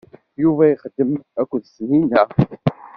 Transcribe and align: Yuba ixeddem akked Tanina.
Yuba 0.41 0.63
ixeddem 0.67 1.11
akked 1.41 1.63
Tanina. 1.75 2.21